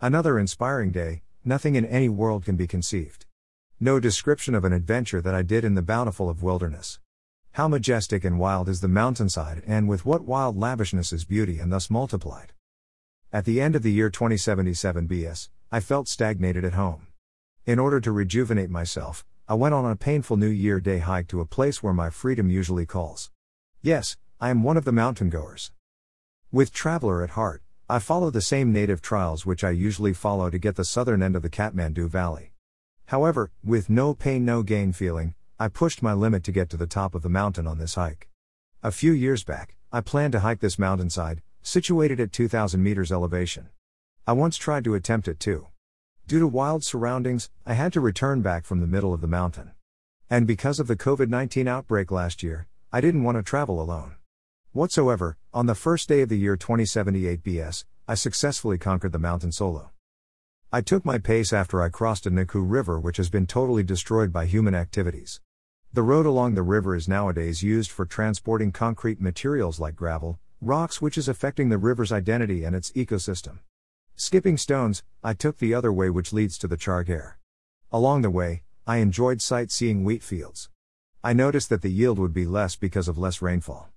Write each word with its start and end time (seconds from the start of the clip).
Another 0.00 0.38
inspiring 0.38 0.90
day, 0.90 1.22
nothing 1.42 1.74
in 1.74 1.86
any 1.86 2.10
world 2.10 2.44
can 2.44 2.54
be 2.54 2.66
conceived. 2.66 3.24
No 3.80 3.98
description 3.98 4.54
of 4.54 4.62
an 4.62 4.74
adventure 4.74 5.22
that 5.22 5.34
I 5.34 5.40
did 5.40 5.64
in 5.64 5.74
the 5.74 5.80
bountiful 5.80 6.28
of 6.28 6.42
wilderness. 6.42 7.00
How 7.52 7.66
majestic 7.66 8.22
and 8.22 8.38
wild 8.38 8.68
is 8.68 8.82
the 8.82 8.88
mountainside, 8.88 9.62
and 9.66 9.88
with 9.88 10.04
what 10.04 10.26
wild 10.26 10.54
lavishness 10.54 11.14
is 11.14 11.24
beauty 11.24 11.58
and 11.58 11.72
thus 11.72 11.88
multiplied. 11.88 12.52
At 13.32 13.46
the 13.46 13.58
end 13.58 13.74
of 13.74 13.82
the 13.82 13.90
year 13.90 14.10
2077 14.10 15.08
BS, 15.08 15.48
I 15.72 15.80
felt 15.80 16.08
stagnated 16.08 16.62
at 16.62 16.74
home. 16.74 17.06
In 17.64 17.78
order 17.78 17.98
to 18.00 18.12
rejuvenate 18.12 18.68
myself, 18.68 19.24
I 19.48 19.54
went 19.54 19.74
on 19.74 19.90
a 19.90 19.96
painful 19.96 20.36
New 20.36 20.46
Year 20.46 20.78
Day 20.78 20.98
hike 20.98 21.28
to 21.28 21.40
a 21.40 21.46
place 21.46 21.82
where 21.82 21.94
my 21.94 22.10
freedom 22.10 22.50
usually 22.50 22.84
calls. 22.84 23.30
Yes, 23.80 24.18
I 24.42 24.50
am 24.50 24.62
one 24.62 24.76
of 24.76 24.84
the 24.84 24.92
mountain 24.92 25.30
goers. 25.30 25.72
With 26.52 26.70
Traveler 26.70 27.22
at 27.22 27.30
heart, 27.30 27.62
I 27.88 28.00
follow 28.00 28.30
the 28.30 28.40
same 28.40 28.72
native 28.72 29.00
trails 29.00 29.46
which 29.46 29.62
I 29.62 29.70
usually 29.70 30.12
follow 30.12 30.50
to 30.50 30.58
get 30.58 30.74
the 30.74 30.84
southern 30.84 31.22
end 31.22 31.36
of 31.36 31.42
the 31.42 31.48
Kathmandu 31.48 32.08
Valley. 32.08 32.50
However, 33.06 33.52
with 33.62 33.88
no 33.88 34.12
pain, 34.12 34.44
no 34.44 34.64
gain 34.64 34.92
feeling, 34.92 35.36
I 35.60 35.68
pushed 35.68 36.02
my 36.02 36.12
limit 36.12 36.42
to 36.44 36.52
get 36.52 36.68
to 36.70 36.76
the 36.76 36.88
top 36.88 37.14
of 37.14 37.22
the 37.22 37.28
mountain 37.28 37.64
on 37.64 37.78
this 37.78 37.94
hike. 37.94 38.28
A 38.82 38.90
few 38.90 39.12
years 39.12 39.44
back, 39.44 39.76
I 39.92 40.00
planned 40.00 40.32
to 40.32 40.40
hike 40.40 40.58
this 40.58 40.80
mountainside, 40.80 41.42
situated 41.62 42.18
at 42.18 42.32
2,000 42.32 42.82
meters 42.82 43.12
elevation. 43.12 43.68
I 44.26 44.32
once 44.32 44.56
tried 44.56 44.82
to 44.82 44.96
attempt 44.96 45.28
it 45.28 45.38
too. 45.38 45.68
Due 46.26 46.40
to 46.40 46.48
wild 46.48 46.82
surroundings, 46.82 47.50
I 47.64 47.74
had 47.74 47.92
to 47.92 48.00
return 48.00 48.42
back 48.42 48.64
from 48.64 48.80
the 48.80 48.88
middle 48.88 49.14
of 49.14 49.20
the 49.20 49.28
mountain. 49.28 49.70
And 50.28 50.44
because 50.44 50.80
of 50.80 50.88
the 50.88 50.96
COVID 50.96 51.28
19 51.28 51.68
outbreak 51.68 52.10
last 52.10 52.42
year, 52.42 52.66
I 52.92 53.00
didn't 53.00 53.22
want 53.22 53.38
to 53.38 53.44
travel 53.44 53.80
alone. 53.80 54.16
Whatsoever, 54.76 55.38
on 55.54 55.64
the 55.64 55.74
first 55.74 56.06
day 56.06 56.20
of 56.20 56.28
the 56.28 56.36
year 56.36 56.54
2078 56.54 57.42
BS, 57.42 57.86
I 58.06 58.14
successfully 58.14 58.76
conquered 58.76 59.12
the 59.12 59.18
mountain 59.18 59.50
solo. 59.50 59.92
I 60.70 60.82
took 60.82 61.02
my 61.02 61.16
pace 61.16 61.50
after 61.50 61.80
I 61.80 61.88
crossed 61.88 62.26
a 62.26 62.30
Nakhu 62.30 62.62
River 62.62 63.00
which 63.00 63.16
has 63.16 63.30
been 63.30 63.46
totally 63.46 63.82
destroyed 63.82 64.34
by 64.34 64.44
human 64.44 64.74
activities. 64.74 65.40
The 65.94 66.02
road 66.02 66.26
along 66.26 66.56
the 66.56 66.62
river 66.62 66.94
is 66.94 67.08
nowadays 67.08 67.62
used 67.62 67.90
for 67.90 68.04
transporting 68.04 68.70
concrete 68.70 69.18
materials 69.18 69.80
like 69.80 69.96
gravel, 69.96 70.38
rocks, 70.60 71.00
which 71.00 71.16
is 71.16 71.26
affecting 71.26 71.70
the 71.70 71.78
river's 71.78 72.12
identity 72.12 72.62
and 72.62 72.76
its 72.76 72.90
ecosystem. 72.90 73.60
Skipping 74.14 74.58
stones, 74.58 75.02
I 75.24 75.32
took 75.32 75.56
the 75.56 75.72
other 75.72 75.90
way 75.90 76.10
which 76.10 76.34
leads 76.34 76.58
to 76.58 76.68
the 76.68 76.76
Charghair. 76.76 77.36
Along 77.90 78.20
the 78.20 78.28
way, 78.28 78.62
I 78.86 78.98
enjoyed 78.98 79.40
sightseeing 79.40 80.04
wheat 80.04 80.22
fields. 80.22 80.68
I 81.24 81.32
noticed 81.32 81.70
that 81.70 81.80
the 81.80 81.88
yield 81.88 82.18
would 82.18 82.34
be 82.34 82.44
less 82.44 82.76
because 82.76 83.08
of 83.08 83.16
less 83.16 83.40
rainfall. 83.40 83.88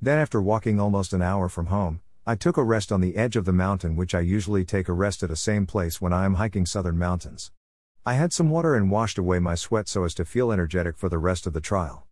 Then, 0.00 0.18
after 0.18 0.40
walking 0.42 0.78
almost 0.78 1.12
an 1.12 1.22
hour 1.22 1.48
from 1.48 1.66
home, 1.66 2.00
I 2.26 2.34
took 2.34 2.56
a 2.56 2.64
rest 2.64 2.90
on 2.90 3.00
the 3.00 3.16
edge 3.16 3.36
of 3.36 3.44
the 3.44 3.52
mountain, 3.52 3.96
which 3.96 4.14
I 4.14 4.20
usually 4.20 4.64
take 4.64 4.88
a 4.88 4.92
rest 4.92 5.22
at 5.22 5.30
a 5.30 5.36
same 5.36 5.64
place 5.64 6.00
when 6.00 6.12
I 6.12 6.24
am 6.24 6.34
hiking 6.34 6.66
southern 6.66 6.98
mountains. 6.98 7.52
I 8.04 8.14
had 8.14 8.32
some 8.32 8.50
water 8.50 8.74
and 8.74 8.90
washed 8.90 9.18
away 9.18 9.38
my 9.38 9.54
sweat 9.54 9.88
so 9.88 10.04
as 10.04 10.14
to 10.14 10.24
feel 10.24 10.52
energetic 10.52 10.96
for 10.96 11.08
the 11.08 11.18
rest 11.18 11.46
of 11.46 11.52
the 11.52 11.60
trial. 11.60 12.06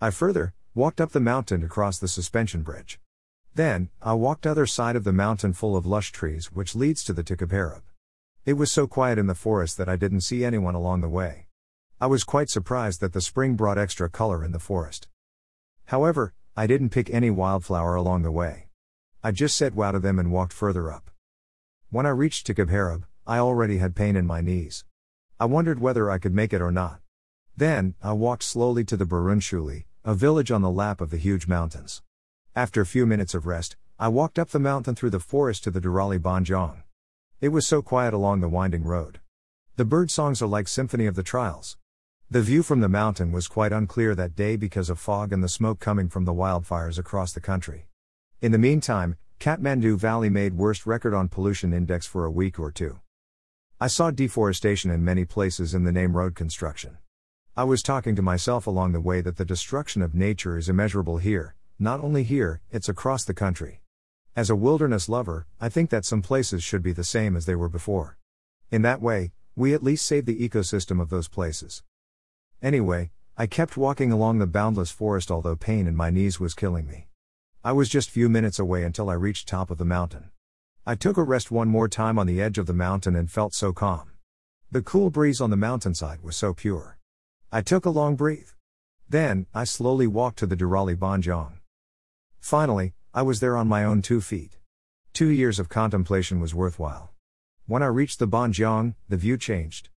I 0.00 0.10
further 0.10 0.54
walked 0.74 1.00
up 1.00 1.12
the 1.12 1.20
mountain 1.20 1.60
to 1.62 1.68
cross 1.68 1.98
the 1.98 2.08
suspension 2.08 2.62
bridge. 2.62 3.00
Then, 3.54 3.88
I 4.02 4.12
walked 4.12 4.46
other 4.46 4.66
side 4.66 4.96
of 4.96 5.04
the 5.04 5.12
mountain 5.12 5.52
full 5.52 5.76
of 5.76 5.86
lush 5.86 6.12
trees 6.12 6.52
which 6.52 6.74
leads 6.74 7.02
to 7.04 7.12
the 7.12 7.24
Tikabhairab. 7.24 7.82
It 8.44 8.54
was 8.54 8.70
so 8.70 8.86
quiet 8.86 9.18
in 9.18 9.26
the 9.26 9.34
forest 9.34 9.78
that 9.78 9.88
I 9.88 9.96
didn't 9.96 10.20
see 10.20 10.44
anyone 10.44 10.74
along 10.74 11.00
the 11.00 11.08
way. 11.08 11.46
I 12.00 12.06
was 12.06 12.24
quite 12.24 12.50
surprised 12.50 13.00
that 13.00 13.12
the 13.12 13.20
spring 13.20 13.56
brought 13.56 13.78
extra 13.78 14.10
color 14.10 14.44
in 14.44 14.52
the 14.52 14.58
forest. 14.58 15.08
However, 15.86 16.34
I 16.58 16.66
didn't 16.66 16.88
pick 16.88 17.10
any 17.10 17.28
wildflower 17.28 17.94
along 17.94 18.22
the 18.22 18.30
way. 18.30 18.68
I 19.22 19.30
just 19.30 19.58
said 19.58 19.74
wow 19.74 19.90
to 19.90 19.98
them 19.98 20.18
and 20.18 20.32
walked 20.32 20.54
further 20.54 20.90
up. 20.90 21.10
When 21.90 22.06
I 22.06 22.10
reached 22.10 22.46
Tikabhairab, 22.46 23.02
I 23.26 23.36
already 23.38 23.76
had 23.76 23.94
pain 23.94 24.16
in 24.16 24.26
my 24.26 24.40
knees. 24.40 24.86
I 25.38 25.44
wondered 25.44 25.80
whether 25.80 26.10
I 26.10 26.16
could 26.16 26.34
make 26.34 26.54
it 26.54 26.62
or 26.62 26.72
not. 26.72 27.00
Then, 27.54 27.94
I 28.02 28.14
walked 28.14 28.42
slowly 28.42 28.84
to 28.84 28.96
the 28.96 29.04
Barunshuli, 29.04 29.84
a 30.02 30.14
village 30.14 30.50
on 30.50 30.62
the 30.62 30.70
lap 30.70 31.02
of 31.02 31.10
the 31.10 31.18
huge 31.18 31.46
mountains. 31.46 32.00
After 32.54 32.80
a 32.80 32.86
few 32.86 33.04
minutes 33.04 33.34
of 33.34 33.46
rest, 33.46 33.76
I 33.98 34.08
walked 34.08 34.38
up 34.38 34.48
the 34.48 34.58
mountain 34.58 34.94
through 34.94 35.10
the 35.10 35.20
forest 35.20 35.62
to 35.64 35.70
the 35.70 35.80
Deurali 35.80 36.18
Bhanjyang. 36.18 36.84
It 37.42 37.50
was 37.50 37.66
so 37.66 37.82
quiet 37.82 38.14
along 38.14 38.40
the 38.40 38.48
winding 38.48 38.84
road. 38.84 39.20
The 39.76 39.84
bird 39.84 40.10
songs 40.10 40.40
are 40.40 40.46
like 40.46 40.68
symphony 40.68 41.04
of 41.04 41.16
the 41.16 41.22
trials. 41.22 41.76
The 42.28 42.42
view 42.42 42.64
from 42.64 42.80
the 42.80 42.88
mountain 42.88 43.30
was 43.30 43.46
quite 43.46 43.72
unclear 43.72 44.12
that 44.16 44.34
day 44.34 44.56
because 44.56 44.90
of 44.90 44.98
fog 44.98 45.32
and 45.32 45.44
the 45.44 45.48
smoke 45.48 45.78
coming 45.78 46.08
from 46.08 46.24
the 46.24 46.34
wildfires 46.34 46.98
across 46.98 47.32
the 47.32 47.40
country. 47.40 47.86
In 48.42 48.50
the 48.50 48.58
meantime, 48.58 49.16
Kathmandu 49.38 49.96
Valley 49.96 50.28
made 50.28 50.54
worst 50.54 50.86
record 50.86 51.14
on 51.14 51.28
pollution 51.28 51.72
index 51.72 52.04
for 52.04 52.24
a 52.24 52.30
week 52.30 52.58
or 52.58 52.72
two. 52.72 52.98
I 53.80 53.86
saw 53.86 54.10
deforestation 54.10 54.90
in 54.90 55.04
many 55.04 55.24
places 55.24 55.72
in 55.72 55.84
the 55.84 55.92
name 55.92 56.16
road 56.16 56.34
construction. 56.34 56.98
I 57.56 57.62
was 57.62 57.80
talking 57.80 58.16
to 58.16 58.22
myself 58.22 58.66
along 58.66 58.90
the 58.90 59.00
way 59.00 59.20
that 59.20 59.36
the 59.36 59.44
destruction 59.44 60.02
of 60.02 60.12
nature 60.12 60.58
is 60.58 60.68
immeasurable 60.68 61.18
here, 61.18 61.54
not 61.78 62.00
only 62.00 62.24
here, 62.24 62.60
it's 62.72 62.88
across 62.88 63.24
the 63.24 63.34
country. 63.34 63.82
As 64.34 64.50
a 64.50 64.56
wilderness 64.56 65.08
lover, 65.08 65.46
I 65.60 65.68
think 65.68 65.90
that 65.90 66.04
some 66.04 66.22
places 66.22 66.64
should 66.64 66.82
be 66.82 66.92
the 66.92 67.04
same 67.04 67.36
as 67.36 67.46
they 67.46 67.54
were 67.54 67.68
before. 67.68 68.18
In 68.72 68.82
that 68.82 69.00
way, 69.00 69.30
we 69.54 69.74
at 69.74 69.84
least 69.84 70.04
save 70.04 70.26
the 70.26 70.48
ecosystem 70.48 71.00
of 71.00 71.08
those 71.08 71.28
places. 71.28 71.84
Anyway, 72.66 73.12
I 73.36 73.46
kept 73.46 73.76
walking 73.76 74.10
along 74.10 74.40
the 74.40 74.46
boundless 74.48 74.90
forest 74.90 75.30
although 75.30 75.54
pain 75.54 75.86
in 75.86 75.94
my 75.94 76.10
knees 76.10 76.40
was 76.40 76.52
killing 76.52 76.84
me. 76.84 77.06
I 77.62 77.70
was 77.70 77.88
just 77.88 78.10
few 78.10 78.28
minutes 78.28 78.58
away 78.58 78.82
until 78.82 79.08
I 79.08 79.14
reached 79.14 79.46
top 79.46 79.70
of 79.70 79.78
the 79.78 79.84
mountain. 79.84 80.30
I 80.84 80.96
took 80.96 81.16
a 81.16 81.22
rest 81.22 81.52
one 81.52 81.68
more 81.68 81.86
time 81.86 82.18
on 82.18 82.26
the 82.26 82.42
edge 82.42 82.58
of 82.58 82.66
the 82.66 82.72
mountain 82.72 83.14
and 83.14 83.30
felt 83.30 83.54
so 83.54 83.72
calm. 83.72 84.10
The 84.72 84.82
cool 84.82 85.10
breeze 85.10 85.40
on 85.40 85.50
the 85.50 85.56
mountainside 85.56 86.24
was 86.24 86.34
so 86.34 86.52
pure. 86.54 86.98
I 87.52 87.60
took 87.62 87.86
a 87.86 87.90
long 87.90 88.16
breath. 88.16 88.56
Then, 89.08 89.46
I 89.54 89.62
slowly 89.62 90.08
walked 90.08 90.40
to 90.40 90.46
the 90.48 90.56
Deurali 90.56 90.96
Bhanjyang. 90.96 91.60
Finally, 92.40 92.94
I 93.14 93.22
was 93.22 93.38
there 93.38 93.56
on 93.56 93.68
my 93.68 93.84
own 93.84 94.02
two 94.02 94.20
feet. 94.20 94.58
Two 95.12 95.28
years 95.28 95.60
of 95.60 95.68
contemplation 95.68 96.40
was 96.40 96.52
worthwhile. 96.52 97.12
When 97.66 97.84
I 97.84 97.86
reached 97.86 98.18
the 98.18 98.26
Bhanjyang, 98.26 98.96
the 99.08 99.16
view 99.16 99.38
changed. 99.38 99.90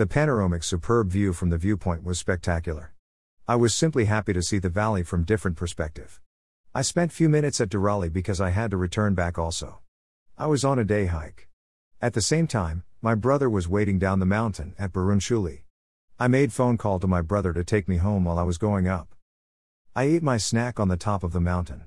The 0.00 0.06
panoramic 0.06 0.64
superb 0.64 1.10
view 1.10 1.34
from 1.34 1.50
the 1.50 1.58
viewpoint 1.58 2.04
was 2.04 2.18
spectacular. 2.18 2.94
I 3.46 3.56
was 3.56 3.74
simply 3.74 4.06
happy 4.06 4.32
to 4.32 4.40
see 4.40 4.58
the 4.58 4.70
valley 4.70 5.02
from 5.02 5.24
different 5.24 5.58
perspective. 5.58 6.22
I 6.74 6.80
spent 6.80 7.12
few 7.12 7.28
minutes 7.28 7.60
at 7.60 7.68
Deurali 7.68 8.10
because 8.10 8.40
I 8.40 8.48
had 8.48 8.70
to 8.70 8.78
return 8.78 9.14
back 9.14 9.36
also. 9.36 9.80
I 10.38 10.46
was 10.46 10.64
on 10.64 10.78
a 10.78 10.84
day 10.84 11.04
hike. 11.04 11.50
At 12.00 12.14
the 12.14 12.22
same 12.22 12.46
time, 12.46 12.82
my 13.02 13.14
brother 13.14 13.50
was 13.50 13.68
waiting 13.68 13.98
down 13.98 14.20
the 14.20 14.24
mountain 14.24 14.74
at 14.78 14.90
Barunshuli. 14.90 15.64
I 16.18 16.28
made 16.28 16.50
phone 16.50 16.78
call 16.78 16.98
to 16.98 17.06
my 17.06 17.20
brother 17.20 17.52
to 17.52 17.62
take 17.62 17.86
me 17.86 17.98
home 17.98 18.24
while 18.24 18.38
I 18.38 18.44
was 18.44 18.56
going 18.56 18.88
up. 18.88 19.14
I 19.94 20.04
ate 20.04 20.22
my 20.22 20.38
snack 20.38 20.80
on 20.80 20.88
the 20.88 20.96
top 20.96 21.22
of 21.22 21.34
the 21.34 21.42
mountain. 21.42 21.84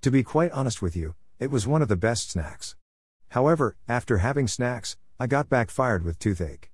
To 0.00 0.10
be 0.10 0.22
quite 0.22 0.52
honest 0.52 0.80
with 0.80 0.96
you, 0.96 1.14
it 1.38 1.50
was 1.50 1.66
one 1.66 1.82
of 1.82 1.88
the 1.88 1.94
best 1.94 2.30
snacks. 2.30 2.74
However, 3.32 3.76
after 3.86 4.16
having 4.16 4.48
snacks, 4.48 4.96
I 5.18 5.26
got 5.26 5.50
back 5.50 5.68
fired 5.68 6.06
with 6.06 6.18
toothache. 6.18 6.69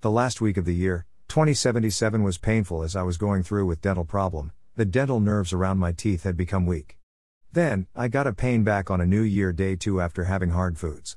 The 0.00 0.12
last 0.12 0.40
week 0.40 0.56
of 0.56 0.64
the 0.64 0.76
year, 0.76 1.06
2077 1.26 2.22
was 2.22 2.38
painful 2.38 2.84
as 2.84 2.94
I 2.94 3.02
was 3.02 3.16
going 3.16 3.42
through 3.42 3.66
with 3.66 3.80
dental 3.80 4.04
problem. 4.04 4.52
The 4.76 4.84
dental 4.84 5.18
nerves 5.18 5.52
around 5.52 5.78
my 5.78 5.90
teeth 5.90 6.22
had 6.22 6.36
become 6.36 6.66
weak. 6.66 6.96
Then, 7.52 7.88
I 7.96 8.06
got 8.06 8.28
a 8.28 8.32
pain 8.32 8.62
back 8.62 8.92
on 8.92 9.00
a 9.00 9.06
new 9.06 9.22
year 9.22 9.52
day 9.52 9.74
2 9.74 10.00
after 10.00 10.24
having 10.24 10.50
hard 10.50 10.78
foods. 10.78 11.16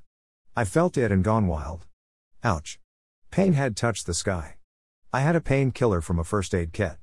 I 0.56 0.66
felt 0.66 0.98
it 0.98 1.12
and 1.12 1.24
gone 1.24 1.46
wild. 1.46 1.86
Ouch. 2.44 2.80
Pain 3.30 3.54
had 3.54 3.78
touched 3.78 4.08
the 4.08 4.16
sky. 4.16 4.56
I 5.14 5.20
had 5.20 5.36
a 5.36 5.42
painkiller 5.42 6.02
from 6.02 6.18
a 6.18 6.24
first 6.24 6.56
aid 6.56 6.74
kit. 6.74 6.98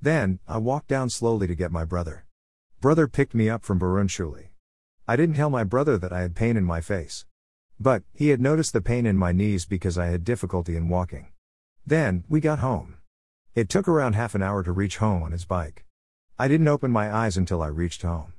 Then, 0.00 0.38
I 0.46 0.58
walked 0.58 0.86
down 0.86 1.10
slowly 1.10 1.48
to 1.48 1.56
get 1.56 1.72
my 1.72 1.84
brother. 1.84 2.24
Brother 2.80 3.08
picked 3.08 3.34
me 3.34 3.50
up 3.50 3.64
from 3.64 3.80
Barunshuli. 3.80 4.50
I 5.08 5.16
didn't 5.16 5.34
tell 5.34 5.50
my 5.50 5.64
brother 5.64 5.98
that 5.98 6.12
I 6.12 6.20
had 6.20 6.36
pain 6.36 6.56
in 6.56 6.62
my 6.62 6.80
face. 6.80 7.26
But, 7.78 8.02
he 8.14 8.28
had 8.28 8.40
noticed 8.40 8.72
the 8.72 8.80
pain 8.80 9.04
in 9.06 9.16
my 9.16 9.32
knees 9.32 9.66
because 9.66 9.98
I 9.98 10.06
had 10.06 10.24
difficulty 10.24 10.76
in 10.76 10.88
walking. 10.88 11.28
Then, 11.86 12.24
we 12.28 12.40
got 12.40 12.60
home. 12.60 12.96
It 13.54 13.68
took 13.68 13.86
around 13.86 14.14
half 14.14 14.34
an 14.34 14.42
hour 14.42 14.62
to 14.62 14.72
reach 14.72 14.96
home 14.96 15.22
on 15.22 15.32
his 15.32 15.44
bike. 15.44 15.84
I 16.38 16.48
didn't 16.48 16.68
open 16.68 16.90
my 16.90 17.14
eyes 17.14 17.36
until 17.36 17.62
I 17.62 17.68
reached 17.68 18.02
home. 18.02 18.32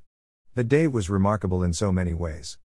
The 0.54 0.64
day 0.64 0.86
was 0.86 1.08
remarkable 1.08 1.62
in 1.62 1.72
so 1.72 1.92
many 1.92 2.14
ways. 2.14 2.58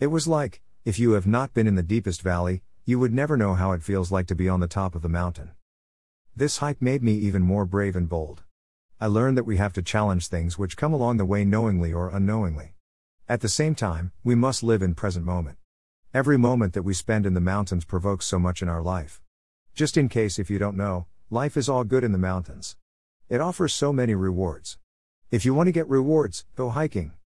It 0.00 0.08
was 0.08 0.26
like, 0.26 0.62
if 0.84 0.98
you 0.98 1.12
have 1.12 1.26
not 1.26 1.54
been 1.54 1.66
in 1.66 1.74
the 1.74 1.82
deepest 1.82 2.22
valley, 2.22 2.62
you 2.84 2.98
would 2.98 3.12
never 3.12 3.36
know 3.36 3.54
how 3.54 3.72
it 3.72 3.82
feels 3.82 4.12
like 4.12 4.26
to 4.28 4.34
be 4.34 4.48
on 4.48 4.60
the 4.60 4.68
top 4.68 4.94
of 4.94 5.02
the 5.02 5.08
mountain. 5.08 5.52
This 6.36 6.58
hike 6.58 6.82
made 6.82 7.02
me 7.02 7.14
even 7.14 7.42
more 7.42 7.64
brave 7.64 7.96
and 7.96 8.08
bold. 8.08 8.42
I 9.00 9.06
learned 9.06 9.36
that 9.38 9.44
we 9.44 9.56
have 9.56 9.72
to 9.74 9.82
challenge 9.82 10.28
things 10.28 10.58
which 10.58 10.76
come 10.76 10.92
along 10.92 11.16
the 11.16 11.24
way 11.24 11.44
knowingly 11.44 11.92
or 11.92 12.10
unknowingly. 12.10 12.74
At 13.28 13.40
the 13.40 13.48
same 13.48 13.74
time, 13.74 14.12
we 14.22 14.34
must 14.34 14.62
live 14.62 14.82
in 14.82 14.94
present 14.94 15.24
moment. 15.24 15.58
Every 16.16 16.38
moment 16.38 16.72
that 16.72 16.82
we 16.82 16.94
spend 16.94 17.26
in 17.26 17.34
the 17.34 17.42
mountains 17.42 17.84
provokes 17.84 18.24
so 18.24 18.38
much 18.38 18.62
in 18.62 18.70
our 18.70 18.80
life. 18.80 19.20
Just 19.74 19.98
in 19.98 20.08
case 20.08 20.38
if 20.38 20.48
you 20.48 20.58
don't 20.58 20.74
know, 20.74 21.04
life 21.28 21.58
is 21.58 21.68
all 21.68 21.84
good 21.84 22.02
in 22.02 22.12
the 22.12 22.16
mountains. 22.16 22.74
It 23.28 23.42
offers 23.42 23.74
so 23.74 23.92
many 23.92 24.14
rewards. 24.14 24.78
If 25.30 25.44
you 25.44 25.52
want 25.52 25.66
to 25.66 25.72
get 25.72 25.86
rewards, 25.90 26.46
go 26.56 26.70
hiking. 26.70 27.12